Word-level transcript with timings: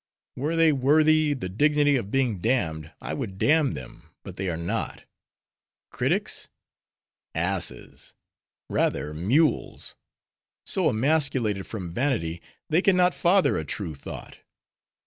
Were 0.35 0.55
they 0.55 0.71
worthy 0.71 1.35
the 1.35 1.47
dignity 1.47 1.95
of 1.95 2.09
being 2.09 2.39
damned, 2.39 2.91
I 2.99 3.13
would 3.13 3.37
damn 3.37 3.73
them; 3.73 4.09
but 4.23 4.35
they 4.35 4.49
are 4.49 4.57
not. 4.57 5.03
Critics?—Asses! 5.91 8.15
rather 8.67 9.13
mules!—so 9.13 10.89
emasculated, 10.89 11.67
from 11.67 11.93
vanity, 11.93 12.41
they 12.67 12.81
can 12.81 12.95
not 12.95 13.13
father 13.13 13.57
a 13.59 13.63
true 13.63 13.93
thought. 13.93 14.37